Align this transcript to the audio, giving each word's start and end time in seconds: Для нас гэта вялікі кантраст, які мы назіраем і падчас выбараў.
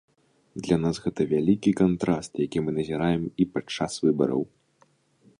Для 0.67 0.75
нас 0.85 0.95
гэта 1.03 1.21
вялікі 1.33 1.73
кантраст, 1.81 2.41
які 2.47 2.63
мы 2.69 2.73
назіраем 2.79 3.23
і 3.45 3.47
падчас 3.57 3.93
выбараў. 4.07 4.41